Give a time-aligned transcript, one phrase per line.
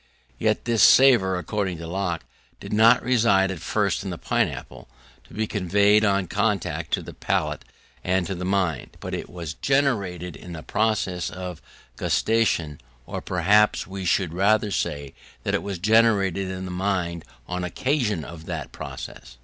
[0.39, 2.25] Yet this savour, according to Locke,
[2.59, 4.89] did not reside at first in the pineapple,
[5.25, 7.63] to be conveyed on contact to the palate
[8.03, 11.61] and to the mind; but it was generated in the process of
[11.97, 17.63] gustation; or perhaps we should rather say that it was generated in the mind on
[17.63, 19.37] occasion of that process.